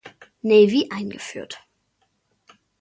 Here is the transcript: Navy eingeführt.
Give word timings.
Navy 0.41 0.89
eingeführt. 0.89 1.59